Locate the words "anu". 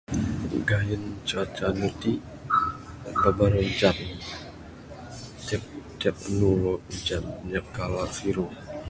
1.71-1.87, 6.29-6.49